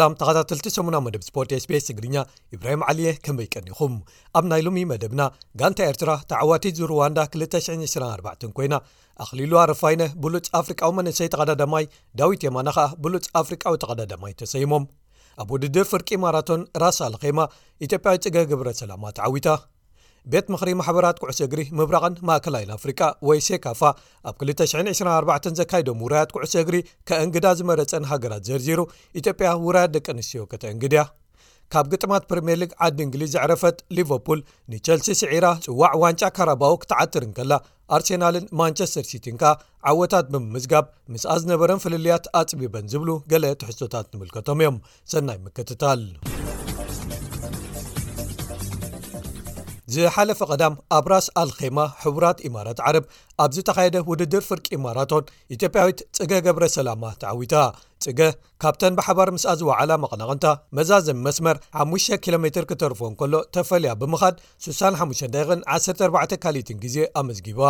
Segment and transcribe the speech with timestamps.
[0.07, 2.17] ኣም ተኸታተልቲ ሰሙና መደብ ስፖርት ስቤስ ትግርኛ
[2.57, 3.95] ኢብራሂም ዓሊየ ከምበይ ቀኒኹም
[4.39, 5.23] ኣብ ናይ ሎሚ መደብና
[5.61, 8.77] ጋንታ ኤርትራ ተዕዋቲ ዝሩዋንዳ 2624 ኮይና
[9.25, 11.87] ኣኽሊ ሉዋ ርፋይነ ብሉፅ ኣፍሪቃዊ መንእሰይ ተቀዳዳማይ
[12.21, 14.87] ዳዊት የማና ኸኣ ብሉፅ ኣፍሪቃዊ ተቀዳዳማይ ተሰይሞም
[15.43, 17.41] ኣብ ውድድር ፍርቂ ማራቶን ራስ ልከማ
[17.87, 19.47] ኢትዮጵያ ጭገ ግብረ ሰላማ ተዓዊታ
[20.33, 23.81] ቤት ምክሪ ማሕበራት ኩዕሶ እግሪ ምብራቕን ማእከላይን ኣፍሪቃ ወይ ሴካፋ
[24.31, 26.77] ኣብ 224 ዘካይዶም ውራያት ኩዕሶ እግሪ
[27.11, 28.81] ከእንግዳ ዝመረፀን ሃገራት ዘርዚሩ
[29.21, 31.03] ኢትዮጵያ ውራያት ደቂ ኣንስትዮ ከተእንግድያ
[31.73, 34.41] ካብ ቅጥማት ፕሪምየር ሊግ ዓዲ እንግሊዝ ዘዕረፈት ሊቨርፑል
[34.73, 37.53] ንቸልሲ ስዒራ ጽዋዕ ዋንጫ ካረባው ክትዓትርን ከላ
[37.97, 39.43] ኣርሴናልን ማንቸስተር ሲቲንካ
[39.93, 44.79] ዓወታት ብምምዝጋብ ምስኣ ዝነበረን ፍልልያት ኣፅቢበን ዝብሉ ገለ ትሕሶታት ንምልከቶም እዮም
[45.15, 46.03] ሰናይ ምከትታል
[49.95, 53.05] ዝሓለፈ ቀዳም ኣብ ራስ ኣልኬማ ሕቡራት ኢማራት ዓረብ
[53.45, 57.55] ኣብዝተኻየደ ውድድር ፍርቂ ኢማራቶን ኢትዮጵያዊት ጽገ ገብረ ሰላማ ተዓዊታ
[58.05, 58.21] ጽገ
[58.63, 60.47] ካብተን ብሓባር ምስኣ ዝወዕላ መቕናቕንታ
[60.79, 64.37] መዛዘም መስመር 5 ኪ ሜ ክተርፎን ከሎ ተፈልያ ብምኻድ
[64.69, 65.37] 65
[65.75, 67.61] 14 ካልኢትን ግዜ ኣመዝጊባ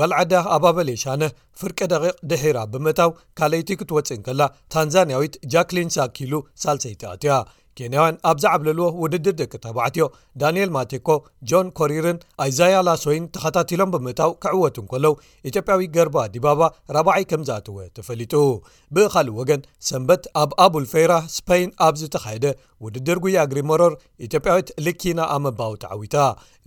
[0.00, 1.22] ጓል ዓዳ ኣባበሌየ ሻነ
[1.62, 4.40] ፍርቂ ደቂቕ ድሒራ ብምእታው ካልይቲ ክትወፅእን ከላ
[4.74, 6.34] ታንዛንያዊት ጃክሊን ሳኪሉ
[6.64, 7.38] ሳልሰይቲኣትያ
[7.80, 10.04] ኬንያውያን ኣብ ዝዓብለልዎ ውድድር ደቂ ተባዕትዮ
[10.42, 11.08] ዳንኤል ማቴኮ
[11.50, 15.14] ጆን ኮሪርን ኣይዛያ ላሶይን ተኸታቲሎም ብምእታው ክዕወትን ከለው
[15.50, 16.60] ኢትዮጵያዊ ገርባ ዲባባ
[16.96, 18.34] ራባዓይ ከም ዝኣተወ ተፈሊጡ
[18.96, 22.46] ብካልእ ወገን ሰንበት ኣብ ኣቡልፌራ ስፖይን ኣብ ዝተካየደ
[22.84, 23.92] ውድድር ጉያ ግሪመሮር
[24.26, 26.16] ኢትዮጵያዊት ልኪና ኣመባውትዓዊታ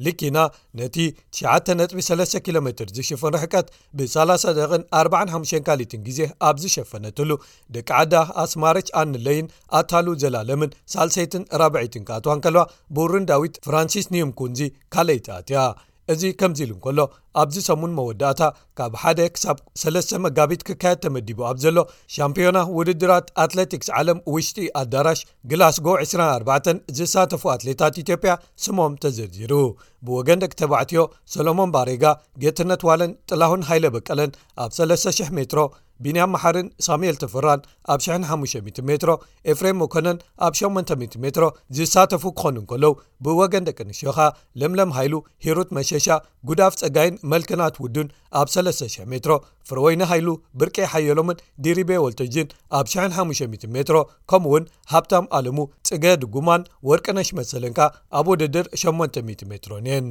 [0.06, 0.38] ልኪና
[0.80, 0.98] ነቲ
[1.38, 3.68] 9ጥቢ3ስ ኪሎ ሜትር ዝሽፍን ርሕቀት
[4.00, 6.20] ብ30 ደቕን 45 ካልትን ግዜ
[6.50, 7.30] ኣብዝሸፈነትሉ
[7.78, 9.50] ደቂ ዓዳ ኣስማርች ኣንለይን
[9.82, 12.64] ኣታሉ ዘላለምን ሳልሰይትን ራብዒትን ካኣትዋን ከልዋ
[12.98, 14.62] ብርንዳዊት ፍራንሲስ ኒሁም ኩንዚ
[14.96, 15.64] ካለይትኣትያ
[16.14, 17.00] እዚ ከምዚ ኢሉ እንከሎ
[17.42, 18.42] ኣብዚ ሰሙን መወዳእታ
[18.78, 21.78] ካብ ሓደ ክሳብ 3 መጋቢት ክካየድ ተመዲቡ ኣብ ዘሎ
[22.16, 25.22] ሻምፕዮና ውድድራት ኣትለቲክስ ዓለም ውሽጢ ኣዳራሽ
[25.52, 28.34] ግላስ ጎ 24 ዝሳተፉ ኣትሌታት ኢትዮጵያ
[28.66, 29.54] ስሞም ተዘርዚሩ
[30.08, 31.02] ብወገን ደቂ ተባዕትዮ
[31.36, 32.06] ሶሎሞን ባሬጋ
[32.44, 34.32] ጌትነት ዋለን ጥላሁን ሃይለ በቀለን
[34.66, 35.62] ኣብ 3,00 ሜትሮ
[36.04, 37.60] ቢንያን መሓርን ሳሙኤል ተፍራን
[37.94, 38.00] ኣብ
[38.36, 39.12] 500 ሜትሮ
[39.52, 41.46] ኤፍሬም ሞኮነን ኣብ 800 ሜትሮ
[41.78, 42.94] ዝሳተፉ ክኾኑ እከለው
[43.26, 44.18] ብወገን ደቂ ንሽኻ
[44.62, 45.14] ለምለም ሃይሉ
[45.46, 46.08] ሂሩት መሸሻ
[46.50, 48.08] ጉዳፍ ፀጋይን መልክናት ውድን
[48.40, 49.34] ኣብ 300 ሜትሮ
[49.68, 50.30] ፍሩወይኒሃይሉ
[50.62, 53.98] ብርቄ ሓየሎምን ዲሪቤ ወልተጅን ኣብ 1500 ሜትሮ
[54.32, 57.80] ከምኡእውን ሃብታም ኣለሙ ጽገድ ጉማን ወርቅነሽ መሰለንካ
[58.22, 60.08] ኣብ ውድድር 80 ሜትሮን የን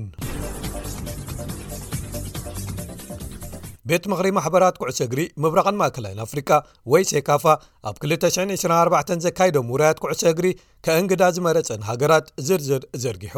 [3.90, 6.50] ቤት ምኽሪ ማሕበራት ኩዕሶ እግሪ ምብራቐን ማእከላይን ኣፍሪቃ
[6.92, 7.44] ወይ ሴካፋ
[7.88, 10.46] ኣብ 224 ዘካይዶም ውራያት ኩዕሶ እግሪ
[10.86, 13.36] ከእንግዳ ዝመረፀን ሃገራት ዝርዝር ዘርጊሑ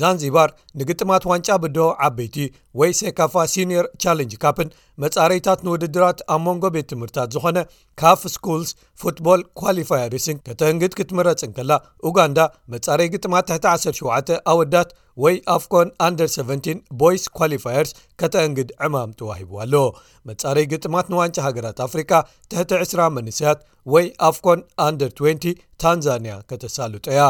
[0.00, 2.36] ዛንዚባር ንግጥማት ዋንጫ ብዶ ዓበይቲ
[2.80, 4.68] ወይ ሴካፋ ሲኒር ቻለንጅ ካፕን
[5.02, 7.58] መጻረይታት ንውድድራት ኣብ መንጎ ቤት ትምህርታት ዝኾነ
[8.00, 11.72] ካፍ ስኩልስ ፉትቦል ኳሊፋየርስን ከተ እንግድ ክትምረጽን ከላ
[12.08, 12.38] ኡጋንዳ
[12.74, 14.90] መጻረይ ግጥማት 17 ኣወዳት
[15.24, 16.68] ወይ ኣፍኮን 1 17
[17.00, 17.90] ቦይስ ኳሊፋየርስ
[18.20, 19.74] ከተ እንግድ ዕማም ተዋሂብ ኣሎ
[20.30, 22.12] መጻረይ ግጥማት ንዋንጫ ሃገራት ኣፍሪካ
[22.56, 23.58] ት20 መንስያት
[23.92, 25.44] ወይ ኣፍኮን አንደር20
[25.82, 27.20] ታንዛንያ ከተሳልጠያ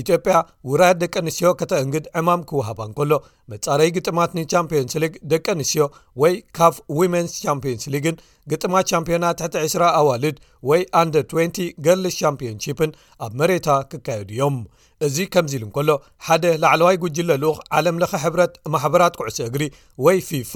[0.00, 0.34] ኢትዮጵያ
[0.70, 3.12] ውራድ ደቂ ንስትዮ ከተእንግድ ዕማም ክወሃባ እንከሎ
[3.52, 5.84] መጻረይ ግጥማት ኒ ቻምፕንስ ሊግ ደቂ ንስትዮ
[6.22, 8.16] ወይ ካፍ ዊመንስ ቻምፕንስ ሊግን
[8.52, 10.38] ግጥማት ቻምፕዮናት ተሕ20 ኣዋልድ
[10.70, 12.90] ወይ አንደር 20 ገርልስ ቻምፕን ሺፕን
[13.26, 14.58] ኣብ መሬታ ክካየዱ እዮም
[15.06, 15.90] እዚ ከምዚ ኢሉ እከሎ
[16.26, 19.62] ሓደ ላዕለዋይ ጉጅ ለልኡ ዓለም ለ ሕብረት ማሕበራት ኩዕሶ እግሪ
[20.04, 20.52] ወይ ፊፋ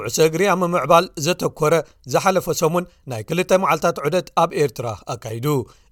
[0.00, 1.74] ቅዕሶ እግሪ ኣብብምዕባል ዘተኰረ
[2.12, 5.46] ዝሓለፈ ሰሙን ናይ ክልተ መዓልትታት ዑደት ኣብ ኤርትራ ኣካይዱ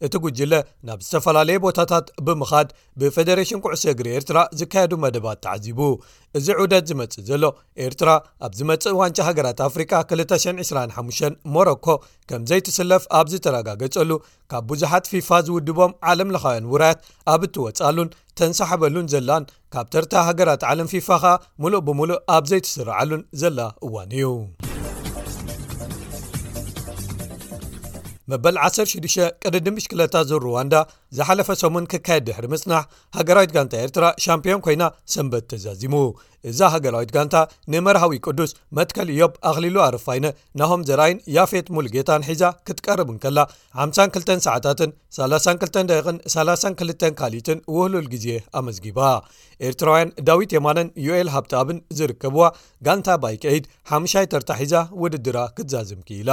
[0.06, 0.52] እቲ ጉጅለ
[0.88, 2.68] ናብ ዝተፈላለየ ቦታታት ብምኻድ
[3.00, 5.80] ብፌደሬሽን ቅዕሶ እግሪ ኤርትራ ዝካየዱ መደባት ተዓዚቡ
[6.38, 7.44] እዚ ዑደት ዝመጽእ ዘሎ
[7.86, 8.10] ኤርትራ
[8.46, 11.86] ኣብ ዝመፅእ ዋንጫ ሃገራት ኣፍሪካ 225 ሞሮኮ
[12.30, 14.10] ከም ዘይትስለፍ ኣብዝተረጋገጸሉ
[14.52, 17.00] ካብ ብዙሓት ፊፋ ዝውድቦም ዓለም ለኻውያን ውራያት
[17.34, 18.10] ኣብ እትወፃሉን
[18.40, 21.32] ተንሳሓበሉን ዘላን ካብ ተርታ ሃገራት ዓለም ፊፋ ኻ
[21.62, 24.26] ሙሉእ ብሙሉእ ኣብ ዘይትስርዓሉን ዘላ እዋን እዩ
[28.30, 30.74] መበል 16 ቀድድም ሽክለታ ዝ ሩዋንዳ
[31.18, 32.82] ዝሓለፈ ሰሙን ክካየድ ድሕሪ ምጽናሕ
[33.18, 34.82] ሃገራዊት ጋንታ ኤርትራ ሻምፒዮን ኮይና
[35.14, 35.94] ሰንበት ተዛዚሙ
[36.50, 37.36] እዛ ሃገራዊት ጋንታ
[37.72, 40.26] ንመርሃዊ ቅዱስ መትከል እዮብ ኣኽሊሉ ኣረፋይነ
[40.60, 43.38] ናሆም ዘራይን ያፌት ሙሉጌታን ሒዛ ክትቀርብን ከላ
[43.86, 44.44] 52
[45.16, 48.26] ሰዓ 3232 ካሊትን ውህሉል ግዜ
[48.60, 49.00] ኣመዝጊባ
[49.68, 52.42] ኤርትራውያን ዳዊት የማን ዩኤል ሃብቲ ኣብን ዝርከብዋ
[52.88, 53.66] ጋንታ ባይክድ
[54.00, 56.32] 5ታሒዛ ውድድራ ክትዛዝም ኪኢላ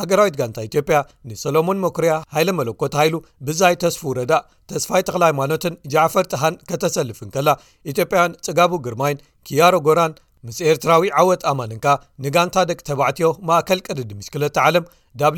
[0.00, 1.00] ሃገራዊት ጋንታ ኢትዮጵያ
[1.30, 3.16] ንሰሎሞን ሞኩርያ ሃይለ መለኮትሃይሉ
[3.48, 4.32] ብዛይ ተስፉ ረዳ
[4.70, 7.48] ተስፋይ ጠክል ሃይማኖትን ጃዕፈር ጥህን ከተሰልፍን ከላ
[7.92, 10.12] ኢትዮጵያን ጽጋቡ ግርማይን ኪያሮ ጎራን
[10.46, 11.86] ምስ ኤርትራዊ ዓወት ኣማንንካ
[12.24, 14.84] ንጋንታ ደቂ ተባዕትዮ ማእከል ቅድድ ምሽክለቲ ዓለም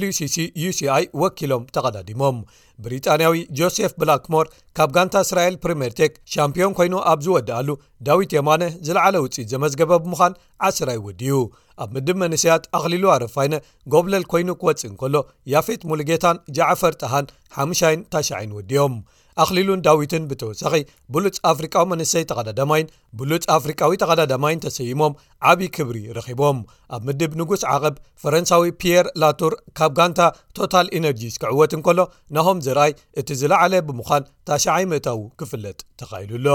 [0.02, 0.36] wሲሲ
[0.68, 0.86] uሲi
[1.22, 2.36] ወኪሎም ተቐዳዲሞም
[2.84, 7.68] ብሪጣንያዊ ጆሴፍ ብላክ ሞር ካብ ጋንታ እስራኤል ፕሪምር ቴክ ሻምፒዮን ኮይኑ ኣብ ዝወድእኣሉ
[8.08, 10.34] ዳዊት የማነ ዝለዕለ ውፅኢት ዘመዝገበ ብምዃን
[10.68, 11.36] ዓ0ራይ ወዲዩ
[11.84, 13.54] ኣብ ምድብ መንስያት ኣኽሊሉ ኣረፋይነ
[13.94, 15.14] ጎብለል ኮይኑ ክወፅእንከሎ
[15.54, 17.28] ያፌት ሙሉጌታን ጃዕፈር ጣሃን
[17.66, 18.96] 5ሙ0ይን ታሸይን ወድዮም
[19.42, 20.74] ኣኽሊሉን ዳዊትን ብተወሳኺ
[21.14, 22.88] ብሉፅ ኣፍሪካዊ መንሰይ ተቀዳዳማይን
[23.20, 25.16] ብሉፅ ኣፍሪቃዊ ተቀዳዳማይን ተሰይሞም
[25.50, 26.60] ዓብዪ ክብሪ ረኺቦም
[26.96, 30.20] ኣብ ምድብ ንጉስ ዓቐብ ፈረንሳዊ ፒየር ላቱር ካብ ጋንታ
[30.58, 31.98] ቶታል ኢነርጂስ ክዕወት እንከሎ
[32.36, 32.92] ናሆም ዝርኣይ
[33.22, 36.46] እቲ ዝለዓለ ብምዃን ታሸይ ምእታዊ ክፍለጥ ተኻኢሉሎ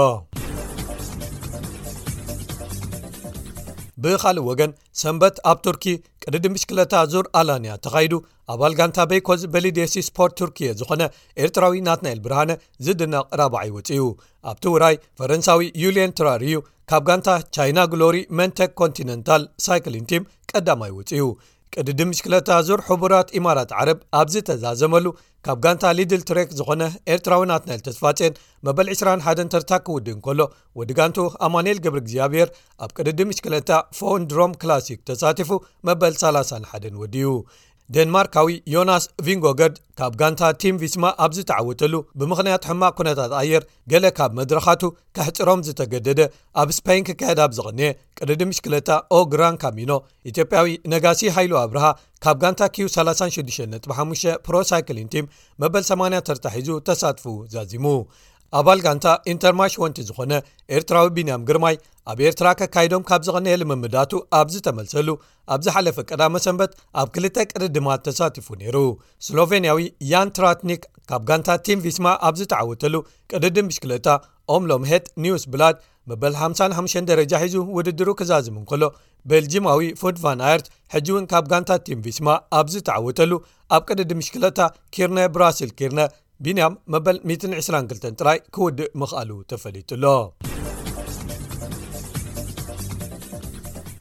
[4.04, 4.70] ብኻልእ ወገን
[5.00, 5.84] ሰንበት ኣብ ቱርኪ
[6.24, 8.12] ቅድዲምሽክለታ ዙር ኣላንያ ተኻይዱ
[8.52, 11.02] ኣባል ጋንታ ቤኮዝ በሊድሲ ስፖርት ቱርክየ ዝኾነ
[11.44, 12.52] ኤርትራዊ ናት ናኢል ብርሃነ
[12.86, 14.00] ዝድነቕ ራባዓይውፅኡ
[14.50, 16.58] ኣብቲ ውራይ ፈረንሳዊ ዩልን ትራርዩ
[16.92, 21.22] ካብ ጋንታ ቻይና ግሎሪ መንተ ኮንቲነንታል ሳይክሊን ቲም ቀዳማይ ውፅኡ
[21.80, 25.04] ቅድዲ ምሽክለታ ዞር ሕቡራት ኢማራት ዓረብ ኣብዝተዛዘመሉ
[25.46, 26.82] ካብ ጋንታ ሊድል ትሬክ ዝኾነ
[27.14, 28.36] ኤርትራውናት ና ል ተስፋጽን
[28.66, 30.40] መበል 201ን ተርታክውድእእን ከሎ
[30.80, 32.50] ወዲ ጋንቱ ኣማንኤል ግብሪ እግዚኣብሔር
[32.84, 35.50] ኣብ ቅድዲ ምሽክለታ ፎን ድሮም ክላሲክ ተሳቲፉ
[35.90, 37.26] መበል 301ን ወዲዩ
[37.94, 43.62] ዴንማርካዊ ዮናስ ቪንጎገርድ ካብ ጋንታ ቲም ቪስማ ኣብ ዝተዓወተሉ ብምኽንያት ሕማቅ ኩነታት ኣየር
[43.92, 44.82] ገለ ካብ መድረኻቱ
[45.16, 46.20] ከሕጽሮም ዝተገደደ
[46.62, 47.90] ኣብ ስፓይን ክካየድ ኣብ ዝቕንየ
[48.20, 49.90] ቅርዲምሽክለታ ኦግራን ካሚኖ
[50.32, 51.86] ኢትዮጵያዊ ነጋሲ ሃይሉ ኣብርሃ
[52.26, 55.28] ካብ ጋንታ ኪዩ36.5 ፕሮሳይክሊን ቲም
[55.64, 57.86] መበ 80ተርታሒዙ ተሳትፉ ዛዚሙ
[58.58, 60.32] ኣባል ጋንታ ኢንተርማሽ ወንቲ ዝኾነ
[60.76, 61.76] ኤርትራዊ ቢንያም ግርማይ
[62.12, 65.08] ኣብ ኤርትራ ከካይዶም ካብ ዝቐነየልምምዳቱ ኣብ ዝተመልሰሉ
[65.54, 66.72] ኣብ ዝሓለፈ ቀዳመ ሰንበት
[67.02, 68.76] ኣብ ክልተ ቅድድማት ተሳቲፉ ነይሩ
[69.28, 69.78] ስሎቬንያዊ
[70.10, 70.82] ያን ትራትኒክ
[71.12, 72.94] ካብ ጋንታ ቲም ቪስማ ኣብዝ ተዓውተሉ
[73.32, 74.06] ቅድዲ ምሽክለታ
[74.56, 75.78] ኦምሎም ሄት ኒውስ ብላድ
[76.10, 78.84] መበል 55 ደረጃ ሒዙ ውድድሩ ኪዛዝምእን ከሎ
[79.30, 82.28] ቤልጂማዊ ፉድቫን ኣየርት ሕጂ እውን ካብ ጋንታ ቲም ቪስማ
[82.60, 83.32] ኣብዝተዓውተሉ
[83.76, 84.58] ኣብ ቅድዲ ምሽክለታ
[84.94, 86.00] ኪርነ ብራሲል ኪርነ
[86.44, 90.04] ቢንያም መበል 122 ጥራይ ክውዲእ ምኽኣሉ ተፈሊጡሎ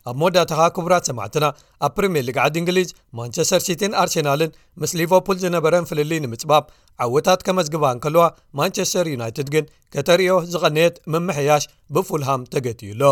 [0.10, 1.46] ኣብ መወዳታኻ ክቡራት ሰማዕትና
[1.88, 2.90] ኣብ ፕሪምየር ሊግ ዓድ እንግሊዝ
[3.20, 6.64] ማንቸስተር ሲቲን ኣርሴናልን ምስ ሊቨርፑል ዝነበረን ፍልሊ ንምፅባብ
[7.08, 8.24] ዓወታት ከመዝግባ ንከልዋ
[8.62, 11.66] ማንቸስተር ዩናይትድ ግን ከተርዮ ዝቐንየት ምምሕያሽ
[11.98, 13.04] ብፉልሃም ተገትዩሎ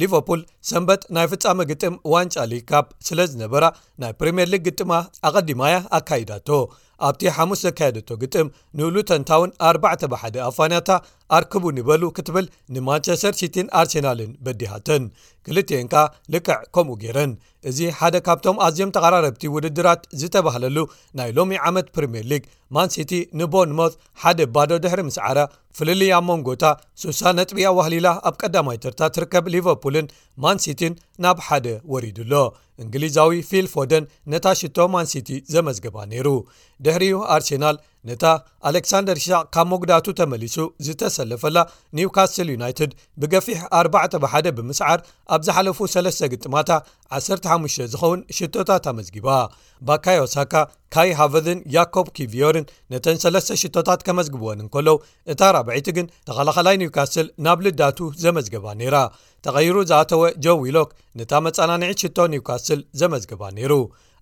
[0.00, 3.64] ሊቨርፑል ሰንበት ናይ ፍጻሚ ግጥም ዋንጫሊ ካብ ስለ ዝነበራ
[4.02, 4.92] ናይ ፕሪምየር ሊግ ግጥማ
[5.28, 6.62] ኣቐዲማእያ ኣካይዳ ቶ
[7.08, 10.90] ኣብቲ ሓሙሽ ዘካየደቶ ግጥም ንሉተንታውን 4ዕ በሓደ ኣፋንያታ
[11.36, 15.04] ኣርክቡ ይበሉ ክትብል ንማንቸስተር ሲቲን ኣርሴናልን በዲሃተን
[15.46, 16.02] ክልትኤን ካ
[16.32, 17.32] ልክዕ ከምኡ ጌይረን
[17.70, 20.76] እዚ ሓደ ካብቶም ኣዝዮም ተቃራረብቲ ውድድራት ዝተባህለሉ
[21.20, 22.44] ናይ ሎሚ ዓመት ፕሪምየር ሊግ
[22.76, 25.38] ማን ሲቲ ንቦንሞት ሓደ ባዶ ድሕሪ ምስ ዓረ
[25.78, 26.64] ፍልልያ መንጎታ
[27.04, 30.10] ሱሳ ነጥቢኣ ዋህሊላ ኣብ ቀዳማይ ትርታ ትርከብ ሊቨርፑልን
[30.44, 30.94] ማን ሲቲን
[31.26, 32.32] ናብ ሓደ ወሪድሎ
[32.82, 36.28] እንግሊዛዊ ፊል ፎደን ነታሽቶማን ሲቲ ዘመዝገባ ነይሩ
[36.84, 37.76] ድሕርዩ አርሴናል
[38.08, 38.24] ነታ
[38.68, 40.54] ኣሌክሳንደር ሸቅ ካብ ሞጉዳቱ ተመሊሱ
[40.86, 41.58] ዝተሰለፈላ
[41.98, 42.90] ኒውካስትል ዩናይትድ
[43.20, 43.98] ብገፊሕ 4
[44.36, 44.98] 1 ብምስዓር
[45.34, 46.70] ኣብ ዝሓለፉ 3ለ ግጥማታ
[47.18, 49.28] 15 ዝኸውን ሽቶታት ኣመዝጊባ
[49.88, 50.54] ባካዮዮሳካ
[50.94, 54.98] ካይ ሃቨድን ያኮብ ኪቪዮርን ነተን ሰለስ ሽቶታት ከመዝግብወን እንከሎው
[55.34, 58.96] እታ 4ብዒቲ ግን ተኸላኸላይ ኒውካስል ናብ ልዳቱ ዘመዝገባ ነይራ
[59.46, 60.90] ተቐይሩ ዝኣተወ ጆ ዊሎክ
[61.20, 63.72] ነታ መፀናኒዒት ሽቶ ኒውካስል ዘመዝግባ ነይሩ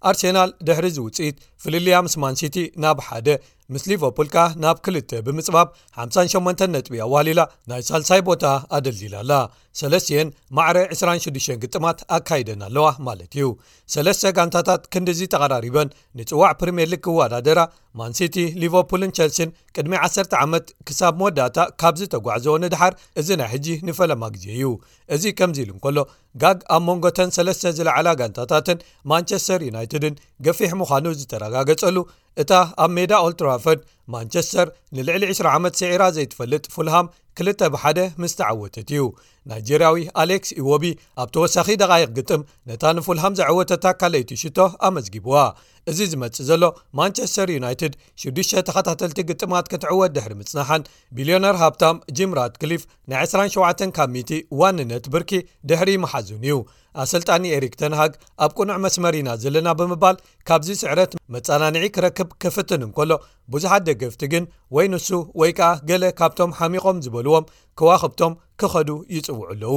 [0.09, 3.29] ኣርሴናል ድሕሪዚ ውፅኢት ፍሊልያምስ ማንሲቲ ናብ ሓደ
[3.75, 5.69] ምስ ሊቨርፑልካ ናብ ክልተ ብምጽባብ
[6.05, 8.45] 58 ነጥቢ ኣዋሊላ ናይ ሳልሳይ ቦታ
[8.77, 9.33] አደሊላላ
[9.79, 13.47] ሰለስትን ማዕረ 26 ግጥማት ኣካይደን ኣለዋ ማለት እዩ
[13.95, 17.61] ሰለስተ ጋንታታት ክንዲዚ ተቀራሪበን ንፅዋዕ ፕሪምየርሊግ ክወዳደራ
[17.99, 23.49] ማን ሲቲ ሊቨርፑልን ቸልሲን ቅድሚ 1ተ ዓመት ክሳብ መወዳእታ ካብ ዝ ተጓዕዝኦ ንድሓር እዚ ናይ
[23.55, 24.69] ሕጂ ንፈለማ ግዜ እዩ
[25.17, 25.99] እዚ ከምዚ ኢሉ እንከሎ
[26.45, 31.97] ጋግ ኣብ መንጎተን ሰለስተ ዝለዓላ ጋንታታትን ማንቸስተር ዩናይትድን ገፊሕ ምዃኑ ዝተረጋገፀሉ
[32.43, 33.81] እታ ኣብ ሜዳ ኦልትራፈርድ
[34.15, 37.07] ማንቸስተር ንልዕሊ 20ዓመት ስዒራ ዘይትፈልጥ ፉልሃም
[37.41, 39.03] 2ል ብ1ደ ምስተዓወተት እዩ
[39.51, 40.85] ናይጀርያዊ ኣሌክስ ኢዎቢ
[41.23, 45.35] ኣብ ተወሳኺ ደቓይቕ ግጥም ነታ ንፉልሃም ዘዓወተታ ካልይቲ ሽቶ ኣመዝጊብዋ
[45.91, 46.65] እዚ ዝመጽእ ዘሎ
[46.99, 47.93] ማንቸስተር ዩናይትድ
[48.25, 50.83] 6 ተኸታተልቲ ግጥማት ክትዕወት ድሕሪ ምጽናሓን
[51.17, 55.33] ቢልዮነር ሃብታም ጂምራድ ክሊፍ ናይ 27 ካብ 0 ዋንነት ብርኪ
[55.71, 56.57] ድሕሪ መሓዙን እዩ
[57.03, 58.13] ኣሰልጣኒ ኤሪክተንሃግ
[58.45, 60.17] ኣብ ቅኑዕ መስመሪ ኢና ዘለና ብምባል
[60.49, 63.11] ካብዚ ስዕረት መጸናኒዒ ክረክብ ክፍትንን ከሎ
[63.55, 64.45] ብዙሓት ደገፍቲ ግን
[64.77, 65.09] ወይ ንሱ
[65.43, 67.49] ወይ ከኣ ገሌ ካብቶም ሓሚቖም ዝበልዎም
[67.81, 68.33] ክዋኽብቶም
[68.63, 69.77] ክኸዱ ይጽውዑ ኣለዉ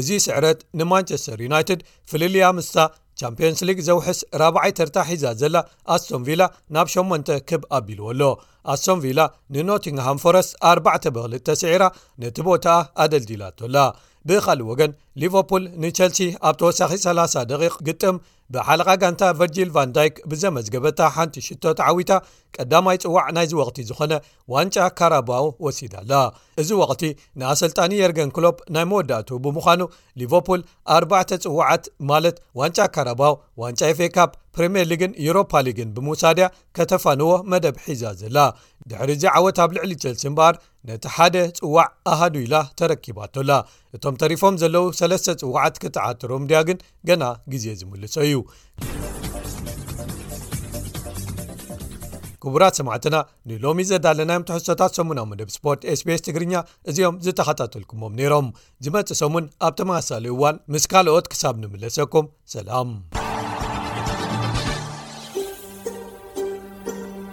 [0.00, 1.80] እዚ ስዕረት ንማንቸስተር ዩናይትድ
[2.10, 2.76] ፍልልያ ምስሳ
[3.20, 5.56] ቻምፕንስ ሊግ ዘውሕስ 4ብ0ይተርታሒዛ ዘላ
[5.94, 6.42] ኣስቶምቪላ
[6.76, 8.32] ናብ 8 ክብ ኣቢልዎ ሎ
[8.72, 9.20] ኣሶም ቪላ
[9.54, 11.84] ንኖቲንሃም ፎረስት 4 ብ2ል ስዒራ
[12.22, 13.76] ነቲ ቦታኣ ኣደልዲላ ቶላ
[14.28, 18.16] ብኻልእ ወገን ሊቨርፑል ንቸልሲ ኣብ ተወሳኺ 30 ደቂ ግጥም
[18.54, 22.12] ብሓለቓ ጋንታ ቨርጅል ቫን ዳይክ ብዘመዝገበታ ሓንቲሽት ዓዊታ
[22.56, 24.12] ቀዳማይ ጽዋዕ ናይዚ ወቕቲ ዝኾነ
[24.54, 26.12] ዋንጫ ካረባው ወሲዳ ኣላ
[26.62, 27.02] እዚ ወቕቲ
[27.42, 29.80] ንኣሰልጣኒ የርገን ክሎብ ናይ መወዳእቱ ብምዃኑ
[30.22, 30.62] ሊቨርፑል
[30.98, 37.76] 4ባዕ ጽዋዓት ማለት ዋንጫ ካራባው ዋንጫ ይ ፌካፕ ፕሪምየር ሊግን ኢውሮፓ ሊግን ብምውሳድያ ከተፋንዎ መደብ
[37.88, 38.38] ሒዛ ዘላ
[38.90, 40.56] ድሕሪእዚ ዓወት ኣብ ልዕሊ ቸልሲ ምበሃር
[40.88, 43.50] ነቲ ሓደ ፅዋዕ ኣሃዱኢላ ተረኪባቶላ
[43.96, 46.80] እቶም ተሪፎም ዘለው ሰለስተ ፅዋዓት ክተዓትሮም ድያ ግን
[47.10, 48.40] ገና ግዜ ዝምልሶ እዩ
[52.42, 53.16] ክቡራት ሰማዕትና
[53.48, 56.54] ንሎሚ ዘዳለናዮም ተሕቶታት ሰሙናዊ መደብ ስፖርት ስpስ ትግርኛ
[56.90, 58.48] እዚኦም ዝተኸታተልኩሞም ነይሮም
[58.86, 62.90] ዝመፅእ ሰሙን ኣብ ተመሳሳለዩ እዋን ምስ ካልኦት ክሳብ ንምለሰኩም ሰላም